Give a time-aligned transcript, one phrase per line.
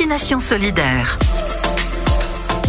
[0.00, 0.38] Destination.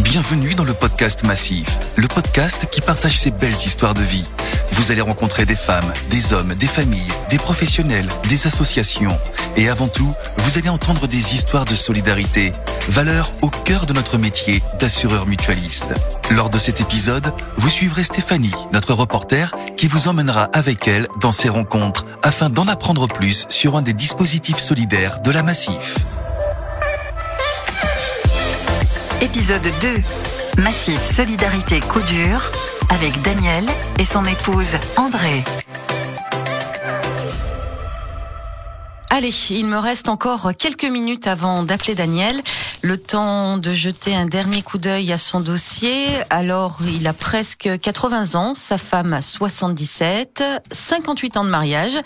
[0.02, 4.26] Bienvenue dans le podcast Massif, le podcast qui partage ces belles histoires de vie.
[4.72, 9.18] Vous allez rencontrer des femmes, des hommes, des familles, des professionnels, des associations.
[9.56, 12.52] Et avant tout, vous allez entendre des histoires de solidarité,
[12.90, 15.94] valeur au cœur de notre métier d'assureur mutualiste.
[16.32, 21.32] Lors de cet épisode, vous suivrez Stéphanie, notre reporter, qui vous emmènera avec elle dans
[21.32, 25.96] ces rencontres afin d'en apprendre plus sur un des dispositifs solidaires de la Massif.
[29.22, 30.62] Épisode 2.
[30.62, 32.50] Massif Solidarité Coup dur
[32.88, 33.64] avec Daniel
[34.00, 35.44] et son épouse André.
[39.10, 42.40] Allez, il me reste encore quelques minutes avant d'appeler Daniel.
[42.82, 46.04] Le temps de jeter un dernier coup d'œil à son dossier.
[46.28, 50.42] Alors, il a presque 80 ans, sa femme a 77,
[50.72, 51.96] 58 ans de mariage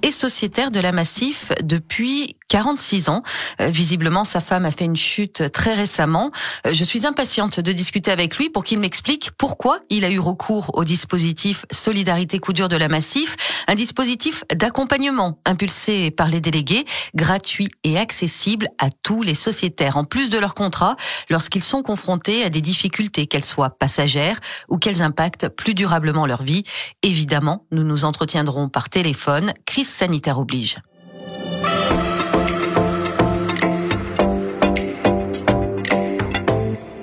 [0.00, 3.22] et sociétaire de la Massif depuis 46 ans.
[3.62, 6.30] Euh, visiblement, sa femme a fait une chute très récemment.
[6.66, 10.18] Euh, je suis impatiente de discuter avec lui pour qu'il m'explique pourquoi il a eu
[10.18, 16.42] recours au dispositif Solidarité Coup dur de la Massif, un dispositif d'accompagnement impulsé par les
[16.42, 20.96] délégués, gratuit et accessible à tous les sociétaires, en plus de leur contrat,
[21.30, 26.42] lorsqu'ils sont confrontés à des difficultés, qu'elles soient passagères ou qu'elles impactent plus durablement leur
[26.42, 26.64] vie.
[27.02, 29.54] Évidemment, nous nous entretiendrons par téléphone.
[29.64, 30.76] Crise sanitaire oblige.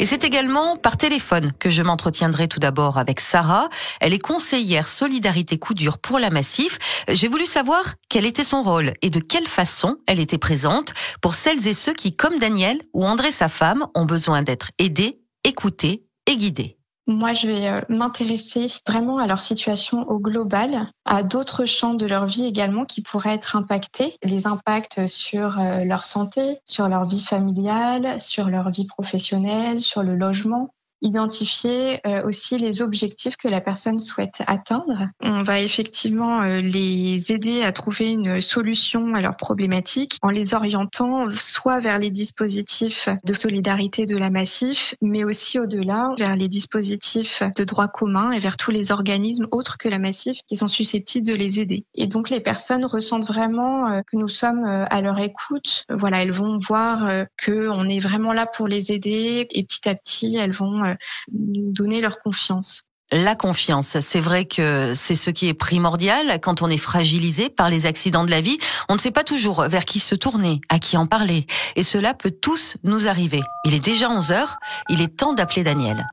[0.10, 3.70] C'est également par téléphone que je m'entretiendrai tout d'abord avec Sarah.
[4.02, 7.04] Elle est conseillère solidarité coup dur pour la Massif.
[7.08, 11.36] J'ai voulu savoir quel était son rôle et de quelle façon elle était présente pour
[11.36, 16.08] celles et ceux qui, comme Daniel ou André sa femme, ont besoin d'être aidés, écoutés
[16.26, 16.79] et guidés.
[17.10, 22.06] Moi, je vais euh, m'intéresser vraiment à leur situation au global, à d'autres champs de
[22.06, 27.06] leur vie également qui pourraient être impactés, les impacts sur euh, leur santé, sur leur
[27.06, 30.70] vie familiale, sur leur vie professionnelle, sur le logement,
[31.02, 35.08] identifier euh, aussi les objectifs que la personne souhaite atteindre.
[35.22, 40.54] On va effectivement euh, les aider à trouver une solution à leurs problématiques en les
[40.54, 46.48] orientant soit vers les dispositifs de solidarité de la Massif, mais aussi au-delà vers les
[46.48, 50.68] dispositifs de droit commun et vers tous les organismes autres que la Massif qui sont
[50.68, 51.86] susceptibles de les aider.
[51.96, 55.86] Et donc les personnes ressentent vraiment euh, que nous sommes à leur écoute.
[55.90, 59.96] Voilà, elles vont voir que on est vraiment là pour les aider et petit à
[59.96, 60.96] petit elles vont euh,
[61.32, 62.84] donner leur confiance.
[63.12, 67.68] La confiance, c'est vrai que c'est ce qui est primordial quand on est fragilisé par
[67.68, 68.60] les accidents de la vie.
[68.88, 71.48] On ne sait pas toujours vers qui se tourner, à qui en parler.
[71.76, 73.42] Et cela peut tous nous arriver.
[73.66, 74.58] Il est déjà 11 heures,
[74.90, 76.06] il est temps d'appeler Daniel.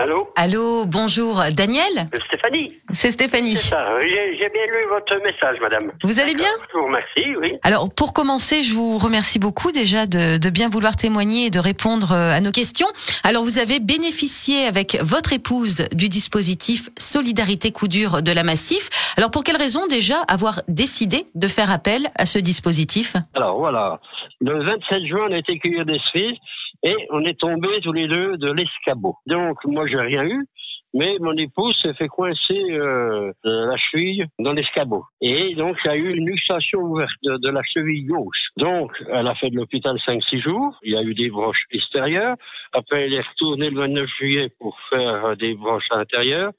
[0.00, 3.54] Allô Allô, bonjour, Daniel Euh, Stéphanie C'est Stéphanie.
[3.54, 5.92] C'est ça, j'ai bien lu votre message, madame.
[6.02, 7.58] Vous allez bien Je vous remercie, oui.
[7.64, 11.58] Alors, pour commencer, je vous remercie beaucoup déjà de, de bien vouloir témoigner et de
[11.58, 12.86] répondre euh, à nos questions.
[13.24, 18.88] Alors, vous avez bénéficié avec votre épouse du dispositif Solidarité Coup dur de la Massif.
[19.18, 23.16] Alors, pour quelle raison déjà avoir décidé de faire appel à ce dispositif?
[23.34, 24.00] Alors voilà,
[24.40, 26.38] le 27 juin, on a été cueillir des cerises
[26.82, 29.16] et on est tombés tous les deux de l'escabeau.
[29.26, 30.46] Donc moi, j'ai rien eu,
[30.92, 35.04] mais mon épouse s'est fait coincer euh, de la cheville dans l'escabeau.
[35.20, 38.48] Et donc, il y a eu une luxation ouverte de, de la cheville gauche.
[38.56, 40.78] Donc, elle a fait de l'hôpital 5-6 jours.
[40.82, 42.36] Il y a eu des broches extérieures.
[42.72, 46.52] Après, elle est retournée le 29 juillet pour faire euh, des broches intérieures.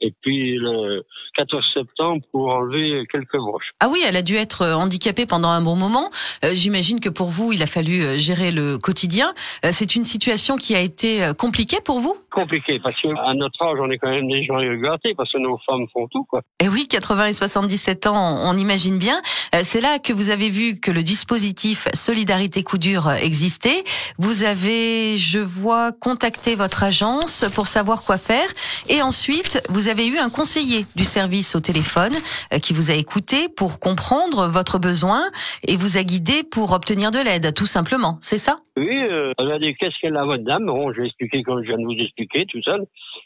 [0.00, 1.04] Et puis, le
[1.36, 3.72] 14 septembre, pour enlever quelques broches.
[3.80, 6.10] Ah oui, elle a dû être euh, handicapée pendant un bon moment.
[6.44, 9.32] Euh, J'imagine que pour vous, il a fallu euh, gérer le quotidien.
[9.70, 12.16] C'est une situation qui a été compliquée pour vous?
[12.38, 15.58] Compliqué parce qu'à notre âge, on est quand même des gens gâtés parce que nos
[15.68, 16.42] femmes font tout, quoi.
[16.60, 19.20] Eh oui, 80 et 77 ans, on imagine bien.
[19.54, 23.82] Euh, C'est là que vous avez vu que le dispositif Solidarité Coup dur existait.
[24.18, 28.48] Vous avez, je vois, contacté votre agence pour savoir quoi faire.
[28.88, 32.14] Et ensuite, vous avez eu un conseiller du service au téléphone
[32.52, 35.22] euh, qui vous a écouté pour comprendre votre besoin
[35.66, 38.18] et vous a guidé pour obtenir de l'aide, tout simplement.
[38.20, 38.58] C'est ça?
[38.78, 40.66] Oui, euh, elle a dit qu'est-ce qu'elle a votre dame?
[40.66, 42.84] Bon, j'ai expliqué comme je viens de vous expliquer tout seul.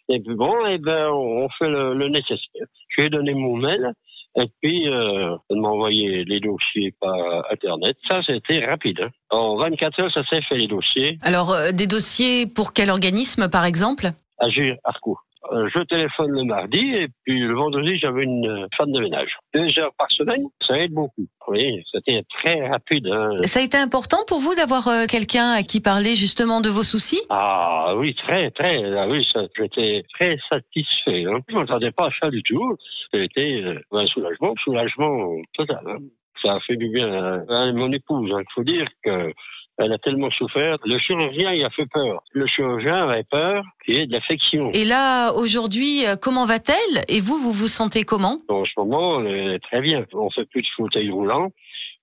[0.08, 2.66] Et puis bon, et ben on fait le, le nécessaire.
[2.88, 3.92] Je lui ai donné mon mail.
[4.36, 7.14] Et puis, euh, elle m'a envoyé les dossiers par
[7.50, 7.96] Internet.
[8.08, 9.00] Ça, c'était rapide.
[9.02, 9.10] Hein.
[9.30, 11.18] En 24 heures, ça s'est fait les dossiers.
[11.20, 14.06] Alors, euh, des dossiers pour quel organisme, par exemple?
[14.38, 15.22] Agir Harcourt.
[15.50, 19.36] Euh, Je téléphone le mardi et puis le vendredi, j'avais une femme de ménage.
[19.54, 21.26] Deux heures par semaine, ça aide beaucoup.
[21.48, 23.08] Oui, c'était très rapide.
[23.12, 23.36] hein.
[23.44, 26.84] Ça a été important pour vous d'avoir euh, quelqu'un à qui parler justement de vos
[26.84, 27.20] soucis?
[27.28, 28.96] Ah oui, très, très.
[28.96, 31.24] Ah oui, j'étais très satisfait.
[31.26, 31.40] Hein.
[31.48, 32.76] Je ne m'attendais pas à ça du tout.
[33.12, 35.80] C'était euh, un soulagement, soulagement total.
[35.88, 35.98] hein.
[36.40, 37.12] Ça a fait du bien
[37.48, 38.30] à, mon épouse.
[38.36, 39.32] Il faut dire que
[39.78, 40.76] elle a tellement souffert.
[40.84, 42.22] Le chirurgien, il a fait peur.
[42.32, 44.70] Le chirurgien avait peur qu'il y ait de l'affection.
[44.72, 47.02] Et là, aujourd'hui, euh, comment va-t-elle?
[47.08, 48.38] Et vous, vous vous sentez comment?
[48.48, 50.04] En ce moment, elle est très bien.
[50.12, 51.50] On fait plus de fauteuil roulant.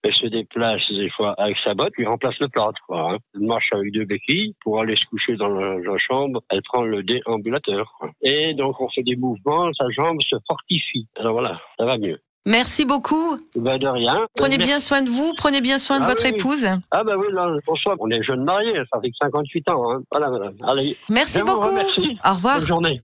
[0.01, 2.81] Elle se déplace des fois avec sa botte, puis remplace le plâtre.
[2.87, 3.17] Quoi, hein.
[3.35, 6.41] Elle marche avec deux béquilles pour aller se coucher dans la, chambre.
[6.49, 7.93] Elle prend le déambulateur.
[7.99, 8.11] Quoi.
[8.21, 11.07] Et donc, on fait des mouvements, sa jambe se fortifie.
[11.17, 12.19] Alors voilà, ça va mieux.
[12.45, 13.37] Merci beaucoup.
[13.55, 14.25] Bah de rien.
[14.35, 16.29] Prenez bien soin de vous, prenez bien soin de Ah votre oui.
[16.29, 16.65] épouse.
[16.91, 17.95] Ah bah oui, là, bonsoir.
[17.99, 19.91] On est jeunes mariés, ça fait que 58 ans.
[19.91, 20.01] Hein.
[20.11, 20.51] Voilà, voilà.
[20.67, 21.67] Allez, Merci beaucoup.
[21.67, 22.59] Au revoir.
[22.59, 23.01] Bonne journée.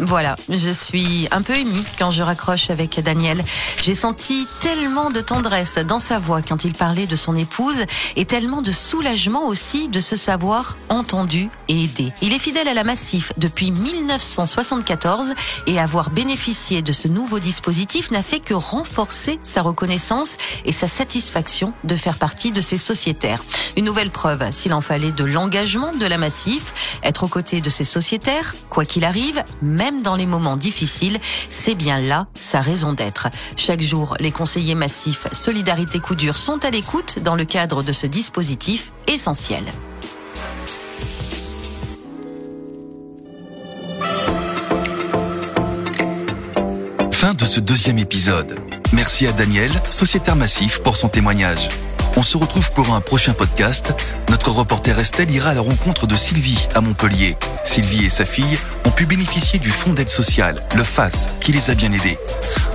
[0.00, 3.44] Voilà, je suis un peu émue quand je raccroche avec Daniel.
[3.80, 7.84] J'ai senti tellement de tendresse dans sa voix quand il parlait de son épouse
[8.16, 12.12] et tellement de soulagement aussi de se savoir entendu et aidé.
[12.22, 15.34] Il est fidèle à la Massif depuis 1974
[15.68, 20.88] et avoir bénéficié de ce nouveau dispositif n'a fait que renforcer sa reconnaissance et sa
[20.88, 23.44] satisfaction de faire partie de ses sociétaires.
[23.76, 27.70] Une nouvelle preuve, s'il en fallait, de l'engagement de la Massif, être aux côtés de
[27.70, 29.42] ses sociétaires, quoi qu'il arrive,
[29.84, 31.18] même dans les moments difficiles,
[31.50, 33.28] c'est bien là sa raison d'être.
[33.54, 37.92] Chaque jour, les conseillers massifs Solidarité Coup Dur sont à l'écoute dans le cadre de
[37.92, 39.64] ce dispositif essentiel.
[47.12, 48.58] Fin de ce deuxième épisode.
[48.94, 51.68] Merci à Daniel, sociétaire massif, pour son témoignage.
[52.16, 53.92] On se retrouve pour un prochain podcast.
[54.30, 57.36] Notre reporter Estelle ira à la rencontre de Sylvie à Montpellier.
[57.64, 61.70] Sylvie et sa fille ont pu bénéficier du fonds d'aide sociale, le FAS, qui les
[61.70, 62.16] a bien aidés.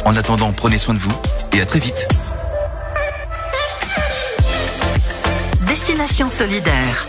[0.05, 1.15] En attendant, prenez soin de vous
[1.53, 2.07] et à très vite.
[5.67, 7.07] Destination solidaire.